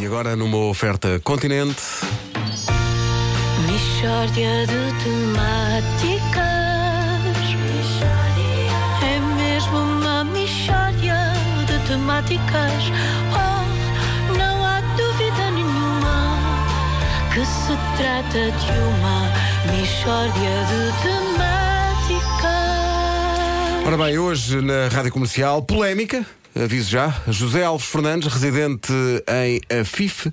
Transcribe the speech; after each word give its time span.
E 0.00 0.06
agora 0.06 0.34
numa 0.34 0.56
oferta 0.56 1.20
continente. 1.22 1.82
Mishória 3.66 4.66
de 4.66 4.94
temáticas. 5.04 6.40
É 9.02 9.20
mesmo 9.36 9.76
uma 9.76 10.24
mishória 10.24 11.18
de 11.66 11.78
temáticas. 11.86 12.82
Oh, 13.34 14.38
não 14.38 14.64
há 14.64 14.80
dúvida 14.96 15.50
nenhuma 15.50 16.38
que 17.34 17.44
se 17.44 17.76
trata 17.98 18.50
de 18.52 18.72
uma 18.80 19.28
mishória 19.70 20.64
de 20.64 20.80
temáticas. 21.02 21.50
Ora 23.86 23.98
bem, 23.98 24.18
hoje 24.18 24.62
na 24.62 24.88
Rádio 24.88 25.12
Comercial, 25.12 25.60
polémica, 25.62 26.24
aviso 26.54 26.90
já. 26.90 27.14
José 27.28 27.64
Alves 27.64 27.86
Fernandes, 27.86 28.32
residente 28.32 28.92
em 29.28 29.60
Afife, 29.80 30.32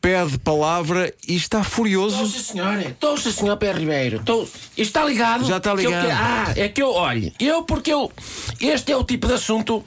pede 0.00 0.38
palavra 0.38 1.12
e 1.26 1.34
está 1.36 1.62
furioso. 1.64 2.16
Estou, 2.24 2.28
sim, 2.28 2.52
senhora. 2.52 2.80
Estou, 2.82 3.16
sim, 3.16 3.32
senhor 3.32 3.56
Pé 3.56 3.72
Ribeiro. 3.72 4.18
Estou... 4.18 4.42
Isto 4.44 4.60
está 4.76 5.04
ligado? 5.04 5.44
Já 5.46 5.56
está 5.58 5.76
Que 5.76 5.86
eu 5.86 5.90
ligado. 5.90 6.06
que- 6.06 6.12
Ah, 6.12 6.52
é 6.56 6.68
que 6.68 6.82
eu, 6.82 6.90
olhe, 6.92 7.32
eu 7.40 7.62
porque 7.64 7.92
eu... 7.92 8.10
Este 8.60 8.92
é 8.92 8.96
o 8.96 9.04
tipo 9.04 9.26
de 9.26 9.34
assunto 9.34 9.84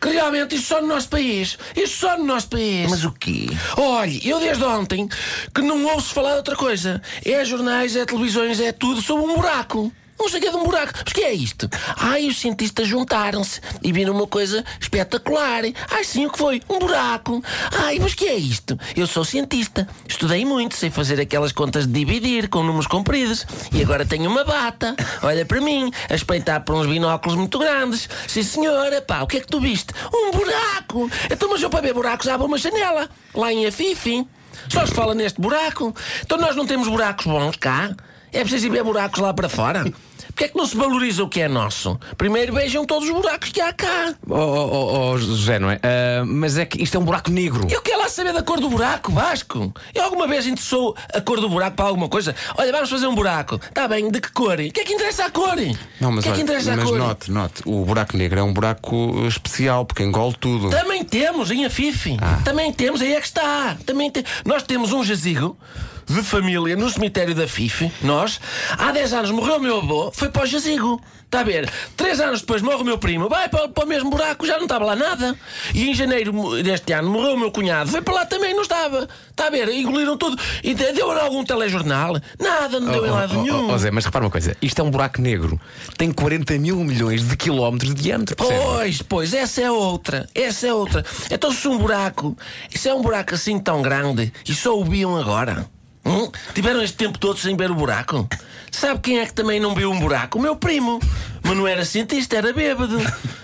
que 0.00 0.08
realmente 0.08 0.54
isto 0.56 0.66
só 0.68 0.80
no 0.80 0.88
nosso 0.88 1.08
país. 1.08 1.56
Isto 1.76 1.96
só 1.98 2.18
no 2.18 2.24
nosso 2.24 2.48
país. 2.48 2.90
Mas 2.90 3.04
o 3.04 3.12
quê? 3.12 3.46
Olhe, 3.76 4.20
eu 4.28 4.40
desde 4.40 4.64
ontem 4.64 5.06
que 5.54 5.60
não 5.62 5.84
ouço 5.84 6.12
falar 6.14 6.30
de 6.32 6.36
outra 6.38 6.56
coisa. 6.56 7.00
É 7.24 7.44
jornais, 7.44 7.94
é 7.94 8.04
televisões, 8.06 8.58
é 8.58 8.72
tudo 8.72 9.00
sobre 9.02 9.24
um 9.26 9.34
buraco. 9.36 9.92
Não 10.22 10.40
que 10.40 10.46
é 10.46 10.50
de 10.50 10.56
um 10.56 10.64
buraco. 10.64 10.92
Mas 11.04 11.12
que 11.12 11.20
é 11.20 11.32
isto? 11.32 11.68
Ai, 11.96 12.28
os 12.28 12.38
cientistas 12.38 12.86
juntaram-se 12.86 13.60
e 13.82 13.92
viram 13.92 14.14
uma 14.14 14.26
coisa 14.26 14.64
espetacular. 14.80 15.64
Ai, 15.90 16.04
sim, 16.04 16.26
o 16.26 16.30
que 16.30 16.38
foi? 16.38 16.62
Um 16.70 16.78
buraco. 16.78 17.42
Ai, 17.84 17.98
mas 17.98 18.14
que 18.14 18.26
é 18.26 18.34
isto? 18.36 18.78
Eu 18.96 19.08
sou 19.08 19.24
cientista. 19.24 19.88
Estudei 20.08 20.44
muito, 20.44 20.76
sei 20.76 20.90
fazer 20.90 21.20
aquelas 21.20 21.50
contas 21.50 21.88
de 21.88 21.92
dividir 21.92 22.48
com 22.48 22.62
números 22.62 22.86
compridos. 22.86 23.44
E 23.72 23.82
agora 23.82 24.06
tenho 24.06 24.30
uma 24.30 24.44
bata. 24.44 24.94
Olha 25.24 25.44
para 25.44 25.60
mim, 25.60 25.90
a 26.08 26.14
espreitar 26.14 26.64
por 26.64 26.76
uns 26.76 26.86
binóculos 26.86 27.36
muito 27.36 27.58
grandes. 27.58 28.08
Sim, 28.28 28.44
senhora, 28.44 29.02
pá, 29.02 29.22
o 29.22 29.26
que 29.26 29.38
é 29.38 29.40
que 29.40 29.48
tu 29.48 29.60
viste? 29.60 29.92
Um 30.14 30.30
buraco. 30.30 31.10
Então, 31.30 31.50
mas 31.50 31.60
eu 31.60 31.68
para 31.68 31.80
ver 31.80 31.94
buracos 31.94 32.28
abro 32.28 32.46
uma 32.46 32.58
janela. 32.58 33.08
Lá 33.34 33.52
em 33.52 33.66
Afife. 33.66 34.24
Só 34.68 34.86
se 34.86 34.94
fala 34.94 35.14
neste 35.14 35.40
buraco. 35.40 35.94
Então 36.22 36.38
nós 36.38 36.54
não 36.54 36.64
temos 36.64 36.86
buracos 36.86 37.26
bons 37.26 37.56
cá. 37.56 37.90
É 38.32 38.40
preciso 38.40 38.66
ir 38.66 38.70
ver 38.70 38.84
buracos 38.84 39.20
lá 39.20 39.34
para 39.34 39.48
fora. 39.48 39.84
Porquê 40.32 40.44
é 40.44 40.48
que 40.48 40.56
não 40.56 40.66
se 40.66 40.74
valoriza 40.74 41.22
o 41.22 41.28
que 41.28 41.42
é 41.42 41.48
nosso? 41.48 42.00
Primeiro 42.16 42.54
vejam 42.54 42.86
todos 42.86 43.06
os 43.06 43.14
buracos 43.14 43.50
que 43.50 43.60
há 43.60 43.70
cá. 43.72 44.14
Oh, 44.26 44.34
oh, 44.34 44.68
oh, 44.72 45.10
oh, 45.10 45.18
José, 45.18 45.58
não 45.58 45.70
é? 45.70 45.78
Ah, 45.82 46.24
mas 46.26 46.56
é 46.56 46.64
que 46.64 46.82
isto 46.82 46.96
é 46.96 47.00
um 47.00 47.04
buraco 47.04 47.30
negro. 47.30 47.68
Eu 47.70 47.82
quero 47.82 48.00
lá 48.00 48.08
saber 48.08 48.32
da 48.32 48.42
cor 48.42 48.58
do 48.58 48.70
buraco, 48.70 49.12
Vasco. 49.12 49.72
Eu 49.94 50.04
alguma 50.04 50.26
vez 50.26 50.46
interessou 50.46 50.96
a 51.12 51.20
cor 51.20 51.38
do 51.38 51.50
buraco 51.50 51.76
para 51.76 51.84
alguma 51.84 52.08
coisa? 52.08 52.34
Olha, 52.56 52.72
vamos 52.72 52.88
fazer 52.88 53.06
um 53.06 53.14
buraco. 53.14 53.60
Está 53.62 53.86
bem, 53.86 54.10
de 54.10 54.20
que 54.20 54.32
cor? 54.32 54.54
O 54.54 54.72
que 54.72 54.80
é 54.80 54.84
que 54.84 54.94
interessa 54.94 55.26
a 55.26 55.30
cor? 55.30 55.56
Não, 56.00 56.10
mas, 56.10 56.20
o 56.20 56.22
que 56.22 56.28
é 56.28 56.32
que 56.32 56.40
olha, 56.40 56.42
interessa 56.42 56.72
a 56.72 56.76
mas 56.76 56.84
cor? 56.88 56.98
note, 56.98 57.30
note, 57.30 57.62
o 57.66 57.84
buraco 57.84 58.16
negro 58.16 58.40
é 58.40 58.42
um 58.42 58.54
buraco 58.54 59.26
especial 59.26 59.84
porque 59.84 60.02
engole 60.02 60.34
tudo. 60.40 60.70
Também 60.70 61.04
temos 61.04 61.50
em 61.50 61.66
Afife. 61.66 62.16
Ah. 62.22 62.40
Também 62.42 62.72
temos, 62.72 63.02
aí 63.02 63.12
é 63.12 63.20
que 63.20 63.26
está. 63.26 63.76
Também 63.84 64.10
te... 64.10 64.24
Nós 64.46 64.62
temos 64.62 64.92
um 64.92 65.04
jazigo 65.04 65.58
de 66.06 66.22
família 66.22 66.76
no 66.76 66.88
cemitério 66.90 67.34
da 67.34 67.46
Fife. 67.48 67.90
Nós, 68.02 68.40
há 68.78 68.90
10 68.92 69.12
anos 69.12 69.30
morreu 69.30 69.56
o 69.56 69.60
meu 69.60 69.78
avô, 69.78 70.10
foi 70.12 70.28
para 70.28 70.42
o 70.44 70.46
jazigo. 70.46 71.00
Está 71.24 71.40
a 71.40 71.44
ver? 71.44 71.66
Três 71.96 72.20
anos 72.20 72.40
depois 72.42 72.60
morre 72.60 72.82
o 72.82 72.84
meu 72.84 72.98
primo, 72.98 73.26
vai 73.26 73.48
para, 73.48 73.66
para 73.66 73.84
o 73.84 73.88
mesmo 73.88 74.10
buraco, 74.10 74.46
já 74.46 74.56
não 74.58 74.64
estava 74.64 74.84
lá 74.84 74.94
nada. 74.94 75.34
E 75.72 75.88
em 75.88 75.94
janeiro 75.94 76.62
deste 76.62 76.92
ano 76.92 77.08
morreu 77.10 77.32
o 77.32 77.38
meu 77.38 77.50
cunhado, 77.50 77.90
foi 77.90 78.02
para 78.02 78.12
lá 78.12 78.26
também, 78.26 78.52
não 78.52 78.60
estava. 78.60 79.08
Está 79.30 79.46
a 79.46 79.50
ver? 79.50 79.66
Engoliram 79.70 80.14
tudo. 80.18 80.36
E 80.62 80.74
deu 80.74 81.10
algum 81.10 81.42
telejornal? 81.42 82.16
Nada, 82.38 82.78
não 82.78 82.92
deu 82.92 83.06
em 83.06 83.10
lado 83.10 83.32
Oh, 83.38 83.42
nenhum. 83.42 83.70
oh, 83.70 83.72
oh, 83.72 83.78
Zé, 83.78 83.90
mas 83.90 84.04
repara 84.04 84.26
uma 84.26 84.30
coisa: 84.30 84.54
isto 84.60 84.78
é 84.82 84.84
um 84.84 84.90
buraco 84.90 85.22
negro. 85.22 85.58
Tem 85.96 86.12
40 86.12 86.58
mil 86.58 86.76
milhões 86.84 87.26
de 87.26 87.34
quilómetros 87.34 87.94
de 87.94 88.02
diâmetro. 88.02 88.36
percebe? 88.36 88.60
Pois, 88.62 89.00
pois, 89.02 89.32
essa 89.32 89.62
é 89.62 89.70
outra. 89.70 90.28
Essa 90.34 90.66
é 90.66 90.74
outra. 90.74 91.02
Então, 91.30 91.50
se 91.50 91.66
um 91.66 91.78
buraco, 91.78 92.36
isso 92.70 92.86
é 92.90 92.92
um 92.92 93.00
buraco 93.00 93.34
assim 93.34 93.58
tão 93.58 93.80
grande 93.80 94.30
e 94.46 94.54
só 94.54 94.78
o 94.78 94.84
viam 94.84 95.16
agora. 95.16 95.66
Hum? 96.04 96.30
Tiveram 96.54 96.82
este 96.82 96.96
tempo 96.96 97.18
todo 97.18 97.38
sem 97.38 97.56
ver 97.56 97.70
o 97.70 97.74
buraco? 97.74 98.28
Sabe 98.70 99.00
quem 99.00 99.18
é 99.20 99.26
que 99.26 99.34
também 99.34 99.60
não 99.60 99.74
viu 99.74 99.90
um 99.90 100.00
buraco? 100.00 100.38
O 100.38 100.42
meu 100.42 100.56
primo. 100.56 101.00
Mas 101.42 101.56
não 101.56 101.66
era 101.66 101.84
cientista, 101.84 102.36
era 102.36 102.52
bêbado. 102.52 102.98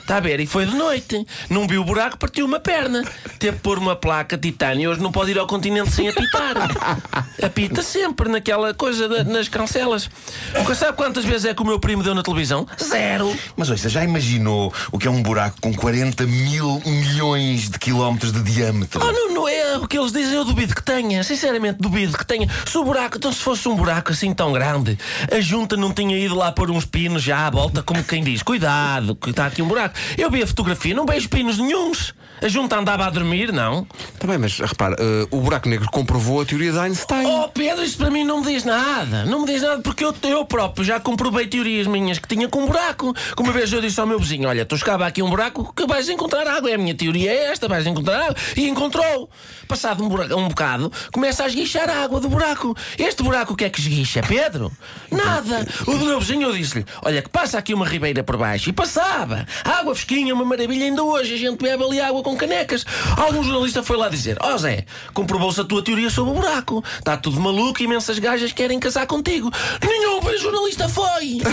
Está 0.09 0.17
a 0.17 0.21
ver? 0.21 0.41
E 0.41 0.47
foi 0.47 0.65
de 0.65 0.75
noite. 0.75 1.23
Não 1.51 1.69
viu 1.69 1.83
o 1.83 1.85
buraco, 1.85 2.17
partiu 2.17 2.47
uma 2.47 2.59
perna. 2.59 3.05
Teve 3.39 3.59
que 3.59 3.63
pôr 3.63 3.77
uma 3.77 3.95
placa 3.95 4.39
de 4.39 4.51
titânio. 4.51 4.91
Hoje 4.91 5.03
não 5.03 5.13
pode 5.13 5.33
ir 5.33 5.39
ao 5.39 5.47
continente 5.47 5.91
sem 5.93 6.09
apitar. 6.09 6.55
Apita 7.45 7.83
sempre 7.83 8.27
naquela 8.27 8.73
coisa, 8.73 9.07
da- 9.07 9.23
nas 9.23 9.49
cancelas. 9.51 10.09
Nunca 10.57 10.75
sabe 10.75 10.97
quantas 10.97 11.27
vezes 11.27 11.45
é 11.45 11.53
que 11.53 11.61
o 11.61 11.67
meu 11.67 11.79
primo 11.79 12.03
deu 12.03 12.15
na 12.15 12.23
televisão? 12.23 12.67
Zero. 12.83 13.37
Mas 13.55 13.69
ouça, 13.69 13.91
já 13.91 14.03
imaginou 14.03 14.73
o 14.91 14.99
que 14.99 15.07
é 15.07 15.11
um 15.11 15.23
buraco 15.23 15.61
com 15.61 15.75
40 15.75 16.25
mil 16.25 16.81
milhões 16.87 17.69
de 17.69 17.79
quilómetros 17.79 18.33
de 18.33 18.43
diâmetro? 18.43 18.99
Oh, 19.07 19.13
não, 19.13 19.35
não 19.35 19.47
é 19.47 19.77
o 19.77 19.87
que 19.87 19.99
eles 19.99 20.11
dizem, 20.11 20.37
eu 20.37 20.45
duvido 20.47 20.75
que 20.75 20.83
tenha. 20.83 21.23
Sinceramente, 21.23 21.77
duvido 21.83 22.17
que 22.17 22.25
tenha. 22.25 22.49
Se 22.65 22.79
o 22.79 22.83
buraco, 22.83 23.19
então 23.19 23.31
se 23.31 23.41
fosse 23.41 23.69
um 23.69 23.77
buraco 23.77 24.11
assim 24.13 24.33
tão 24.33 24.55
grande, 24.55 24.99
a 25.31 25.39
junta 25.39 25.77
não 25.77 25.93
tinha 25.93 26.17
ido 26.19 26.35
lá 26.35 26.51
pôr 26.51 26.71
uns 26.71 26.87
pinos 26.87 27.23
já 27.23 27.47
à 27.47 27.51
volta, 27.51 27.83
como 27.83 28.03
quem 28.03 28.25
diz: 28.25 28.43
cuidado, 28.43 29.15
que 29.15 29.29
está 29.29 29.45
aqui 29.45 29.61
um 29.61 29.69
buraco. 29.69 29.98
Eu 30.17 30.31
vi 30.31 30.43
a 30.43 30.47
fotografia, 30.47 30.95
não 30.95 31.07
vejo 31.07 31.29
pinos 31.29 31.59
nenhuns. 31.59 32.15
A 32.41 32.47
junta 32.47 32.79
andava 32.79 33.05
a 33.05 33.11
dormir, 33.11 33.53
não. 33.53 33.87
Também, 34.19 34.39
mas 34.39 34.61
repara, 34.61 34.95
eh, 34.99 35.27
o 35.31 35.41
buraco 35.41 35.69
negro 35.69 35.89
comprovou 35.91 36.41
a 36.41 36.45
teoria 36.45 36.71
de 36.71 36.79
Einstein. 36.79 37.27
Oh, 37.27 37.49
Pedro, 37.49 37.85
isso 37.85 37.99
para 37.99 38.11
mim 38.11 38.23
não 38.23 38.41
me 38.41 38.47
diz 38.47 38.65
nada. 38.65 39.25
Não 39.25 39.41
me 39.41 39.47
diz 39.47 39.61
nada 39.61 39.83
porque 39.83 40.05
eu, 40.05 40.15
eu 40.23 40.45
próprio 40.45 40.85
já 40.85 41.01
comprovei 41.01 41.49
teorias 41.49 41.89
minhas 41.89 42.19
que 42.21 42.29
tinha 42.29 42.49
com 42.49 42.61
um 42.61 42.67
buraco. 42.67 43.13
Como 43.35 43.49
uma 43.49 43.53
vez 43.53 43.73
eu 43.73 43.81
disse 43.81 43.99
ao 43.99 44.07
meu 44.07 44.21
vizinho: 44.21 44.49
Olha, 44.49 44.65
tu 44.65 44.77
escava 44.77 45.05
aqui 45.05 45.21
um 45.21 45.31
buraco 45.31 45.73
que 45.75 45.85
vais 45.87 46.09
encontrar 46.09 46.47
água. 46.47 46.71
É 46.71 46.75
a 46.75 46.79
minha 46.79 46.95
teoria 46.95 47.33
é 47.33 47.47
esta: 47.47 47.67
vais 47.67 47.87
encontrar 47.87 48.21
água. 48.21 48.37
E 48.57 48.69
encontrou. 48.69 49.29
Passado 49.67 50.05
um, 50.05 50.09
buraco, 50.09 50.35
um 50.37 50.49
bocado, 50.49 50.93
começa 51.13 51.43
a 51.43 51.47
esguichar 51.49 51.91
a 51.91 52.05
água 52.05 52.21
do 52.21 52.29
buraco. 52.29 52.75
Este 52.97 53.23
buraco 53.23 53.53
o 53.53 53.57
que 53.57 53.65
é 53.65 53.71
que 53.71 53.81
esguicha, 53.81 54.23
Pedro? 54.23 54.71
Nada. 55.11 55.67
O 55.87 55.93
do 55.99 56.07
meu 56.07 56.21
vizinho 56.21 56.49
eu 56.49 56.53
disse-lhe: 56.53 56.87
Olha, 57.03 57.21
que 57.21 57.29
passa 57.29 57.59
aqui 57.59 57.75
uma 57.75 57.87
ribeira 57.87 58.23
por 58.23 58.37
baixo. 58.37 58.71
E 58.71 58.73
passava. 58.73 59.45
Água 59.65 59.88
fresquinha, 59.95 60.35
uma 60.35 60.45
maravilha. 60.45 60.85
Ainda 60.85 61.03
hoje 61.03 61.35
a 61.35 61.37
gente 61.37 61.63
bebe 61.63 61.85
ali 61.85 62.01
água 62.01 62.23
com 62.23 62.37
canecas. 62.37 62.85
Algum 63.17 63.43
jornalista 63.43 63.83
foi 63.83 63.97
lá 63.97 64.09
dizer: 64.09 64.37
Ó 64.41 64.57
Zé, 64.57 64.85
comprovou-se 65.13 65.61
a 65.61 65.65
tua 65.65 65.83
teoria 65.83 66.11
sobre 66.11 66.33
o 66.33 66.35
buraco. 66.35 66.83
Está 66.99 67.17
tudo 67.17 67.41
maluco, 67.41 67.83
imensas 67.83 68.19
gajas 68.19 68.53
querem 68.53 68.79
casar 68.79 69.07
contigo. 69.07 69.51
Nenhum 69.83 70.21
jornalista 70.39 70.89
foi. 70.89 71.41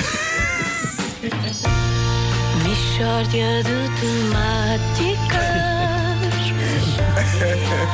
Mishória 2.64 3.64
de 3.64 3.90
temáticas. 4.00 5.66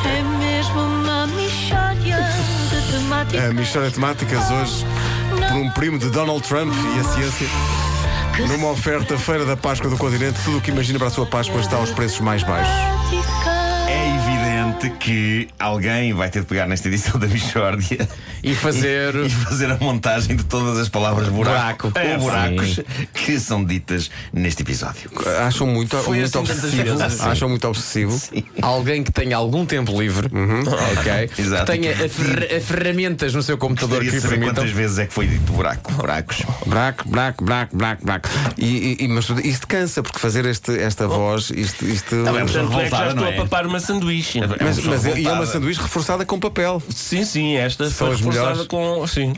É 0.06 0.23
mesmo 0.40 0.79
uma 0.79 1.28
mishória 1.28 2.18
de 2.69 2.91
temáticas. 2.91 3.46
A 3.46 3.53
Mistória 3.53 3.91
Temáticas 3.91 4.52
hoje 4.52 4.85
por 5.52 5.58
um 5.58 5.69
primo 5.72 5.97
de 5.97 6.09
Donald 6.09 6.41
Trump 6.47 6.73
e 6.73 7.00
a 7.00 7.03
ciência. 7.03 7.81
Numa 8.47 8.69
oferta 8.72 9.18
Feira 9.18 9.46
da 9.46 9.58
Páscoa 9.58 9.90
do 9.90 9.97
Continente, 9.97 10.40
tudo 10.44 10.58
o 10.58 10.62
que 10.62 10.72
imagina 10.72 10.97
para 10.97 11.08
a 11.08 11.12
sua 11.12 11.25
Páscoa 11.25 11.59
está 11.59 11.78
aos 11.78 11.92
preços 11.92 12.19
mais 12.19 12.44
baixos. 12.44 13.31
É 14.81 14.86
evidente 14.86 15.00
que 15.00 15.47
alguém 15.59 16.14
vai 16.14 16.30
ter 16.30 16.40
de 16.42 16.46
pegar 16.47 16.68
nesta 16.68 16.88
edição 16.88 17.19
da 17.19 17.28
Michórdia 17.28 18.08
E 18.44 18.56
fazer. 18.56 19.14
e 19.25 19.30
fazer 19.30 19.69
a 19.72 19.78
montagem 19.78 20.36
de 20.36 20.44
todas 20.44 20.78
as 20.80 20.90
palavras 20.90 21.28
buraco, 21.30 21.90
Buraco. 21.90 21.92
ou 21.96 22.02
É, 22.02 22.18
buracos 22.18 22.75
sim. 22.75 22.84
que 23.14 23.40
são 23.40 23.64
ditas 23.64 24.09
neste 24.34 24.64
episódio. 24.64 25.12
Acham 25.46 25.68
muito, 25.68 25.96
Foi 25.97 26.18
muito 26.20 26.40
assim 26.40 26.52
obsessivo. 26.53 26.97
Acham 27.30 27.50
muito 27.50 27.68
obsessivo. 27.68 28.22
Alguém 28.62 29.03
que 29.03 29.12
tenha 29.12 29.38
algum 29.38 29.66
tempo 29.66 30.00
livre, 30.02 30.28
ok? 30.28 31.30
Exato. 31.38 31.72
Que 31.72 31.78
tenha 31.78 31.91
a 31.91 32.09
fer- 32.09 32.58
a 32.58 32.61
ferramentas 32.61 33.34
no 33.34 33.44
seu 33.44 33.58
computador 33.58 34.00
Gostaria 34.03 34.22
que 34.22 34.28
permitam. 34.28 34.55
quantas 34.55 34.72
vezes 34.72 34.97
é 35.00 35.05
que 35.05 35.14
foi 35.14 35.28
dito 35.28 35.52
buraco, 35.53 35.91
buracos. 35.94 36.41
Braco, 36.66 37.08
braco, 37.08 37.44
braco, 37.44 37.76
braco, 37.78 38.05
braco. 38.05 38.29
E, 38.58 38.97
e, 39.00 39.05
e- 39.05 39.08
mas 39.08 39.29
isto 39.44 39.67
cansa, 39.67 40.02
porque 40.02 40.17
fazer 40.20 40.46
este, 40.46 40.78
esta 40.79 41.08
voz, 41.08 41.52
isto. 41.52 41.85
isto 41.85 42.16
bem, 42.16 42.23
Portanto, 42.23 42.38
é 42.40 42.46
que 42.46 42.52
já 42.53 43.08
estou 43.08 43.16
não 43.16 43.26
a 43.26 43.32
é? 43.32 43.38
papar 43.38 43.66
uma 43.67 43.79
sanduíche. 43.79 44.40
É 44.40 44.46
uma 44.64 44.71
mas, 44.78 44.85
mas 44.85 45.06
é- 45.06 45.20
e 45.20 45.28
é 45.28 45.32
uma 45.32 45.46
sanduíche 45.46 45.82
reforçada 45.82 46.26
com 46.26 46.40
papel. 46.40 46.82
Sim, 46.90 47.23
sim, 47.26 47.56
esta 47.56 47.90
São 47.90 48.08
foi 48.08 48.16
as 48.16 48.20
reforçada 48.22 48.50
melhores. 48.50 48.68
com. 48.68 49.08
Sim. 49.08 49.34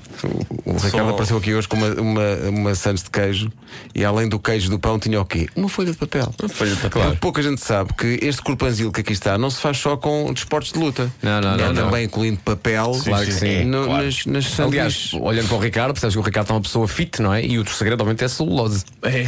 O, 0.65 0.71
o 0.71 0.73
Ricardo 0.77 1.07
Só- 1.07 1.09
apareceu 1.09 1.37
aqui 1.37 1.53
hoje 1.53 1.67
com 1.67 1.77
uma, 1.77 1.87
uma, 2.01 2.35
uma 2.49 2.75
sandes 2.75 3.03
de 3.03 3.09
queijo 3.09 3.51
e 3.95 4.03
além 4.05 4.27
do 4.29 4.39
queijo 4.39 4.69
do 4.69 4.79
pão 4.79 4.97
tinha 4.99 5.19
o 5.19 5.25
quê? 5.25 5.47
Uma 5.55 5.67
folha 5.69 5.91
de 5.91 5.97
papel. 5.97 6.33
Folha 6.49 6.75
de 6.75 6.81
papel. 6.81 7.01
Porque 7.03 7.17
Pouca 7.17 7.41
gente 7.41 7.61
sabe 7.61 7.93
que 7.93 8.19
este 8.21 8.41
corpanzil 8.41 8.91
que 8.91 9.01
aqui 9.01 9.13
está 9.13 9.37
não 9.37 9.49
se 9.49 9.59
faz 9.59 9.77
só 9.77 9.97
com 9.97 10.31
desportos 10.33 10.71
de 10.71 10.79
luta. 10.79 11.11
Não, 11.21 11.41
não, 11.41 11.53
é 11.53 11.57
não, 11.57 11.73
não. 11.73 11.85
também 11.85 12.05
incluindo 12.05 12.39
papel 12.43 12.91
Claro 13.03 13.25
que 13.25 13.31
sim. 13.31 13.63
no- 13.65 13.85
claro. 13.85 14.05
nas, 14.05 14.25
nas 14.25 14.59
Aliás, 14.59 14.93
sanduíches. 14.93 15.13
olhando 15.15 15.47
para 15.47 15.57
o 15.57 15.59
Ricardo, 15.59 15.93
percebes 15.93 16.15
que 16.15 16.19
o 16.19 16.23
Ricardo 16.23 16.49
é 16.49 16.53
uma 16.53 16.61
pessoa 16.61 16.87
fit, 16.87 17.21
não 17.21 17.33
é? 17.33 17.43
E 17.45 17.57
o 17.59 17.67
segredo, 17.67 18.01
obviamente, 18.01 18.23
é 18.23 18.27
celulose. 18.27 18.83
É. 19.01 19.25